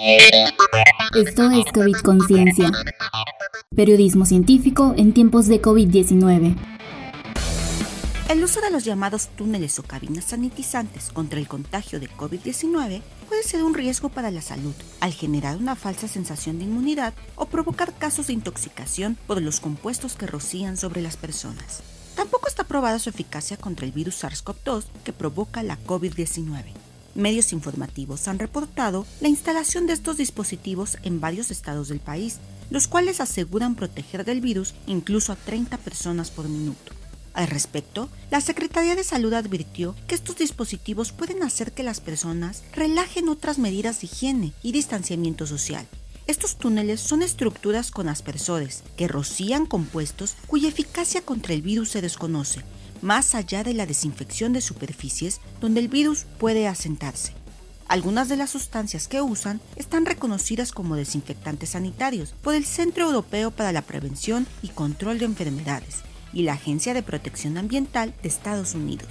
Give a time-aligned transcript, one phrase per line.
[0.00, 2.70] Esto es COVID Conciencia.
[3.74, 6.56] Periodismo científico en tiempos de COVID-19.
[8.28, 13.42] El uso de los llamados túneles o cabinas sanitizantes contra el contagio de COVID-19 puede
[13.42, 17.92] ser un riesgo para la salud al generar una falsa sensación de inmunidad o provocar
[17.92, 21.82] casos de intoxicación por los compuestos que rocían sobre las personas.
[22.14, 26.77] Tampoco está probada su eficacia contra el virus SARS-CoV-2 que provoca la COVID-19.
[27.18, 32.36] Medios informativos han reportado la instalación de estos dispositivos en varios estados del país,
[32.70, 36.92] los cuales aseguran proteger del virus incluso a 30 personas por minuto.
[37.34, 42.62] Al respecto, la Secretaría de Salud advirtió que estos dispositivos pueden hacer que las personas
[42.72, 45.88] relajen otras medidas de higiene y distanciamiento social.
[46.28, 52.00] Estos túneles son estructuras con aspersores que rocían compuestos cuya eficacia contra el virus se
[52.00, 52.62] desconoce,
[53.02, 57.32] más allá de la desinfección de superficies donde el virus puede asentarse.
[57.88, 63.50] Algunas de las sustancias que usan están reconocidas como desinfectantes sanitarios por el Centro Europeo
[63.50, 68.74] para la Prevención y Control de Enfermedades, y la Agencia de Protección Ambiental de Estados
[68.74, 69.08] Unidos.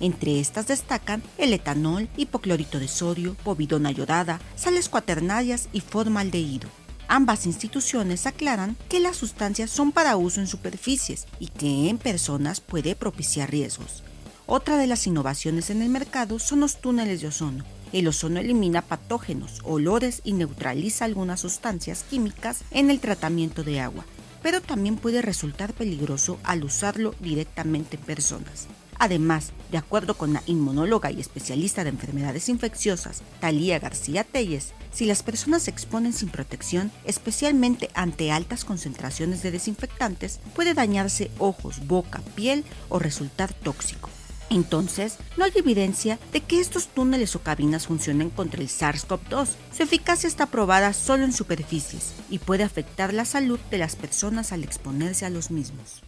[0.00, 6.68] Entre estas destacan el etanol, hipoclorito de sodio, povidona yodada, sales cuaternarias y formaldehído.
[7.14, 12.62] Ambas instituciones aclaran que las sustancias son para uso en superficies y que en personas
[12.62, 14.02] puede propiciar riesgos.
[14.46, 17.66] Otra de las innovaciones en el mercado son los túneles de ozono.
[17.92, 24.06] El ozono elimina patógenos, olores y neutraliza algunas sustancias químicas en el tratamiento de agua,
[24.42, 28.68] pero también puede resultar peligroso al usarlo directamente en personas.
[28.98, 35.06] Además, de acuerdo con la inmunóloga y especialista de enfermedades infecciosas, Talía García Telles, si
[35.06, 41.86] las personas se exponen sin protección, especialmente ante altas concentraciones de desinfectantes, puede dañarse ojos,
[41.86, 44.10] boca, piel o resultar tóxico.
[44.50, 49.48] Entonces, no hay evidencia de que estos túneles o cabinas funcionen contra el SARS-CoV-2.
[49.74, 54.52] Su eficacia está probada solo en superficies y puede afectar la salud de las personas
[54.52, 56.02] al exponerse a los mismos.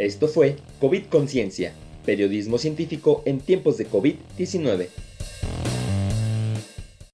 [0.00, 1.74] Esto fue COVID Conciencia,
[2.06, 4.88] periodismo científico en tiempos de COVID-19.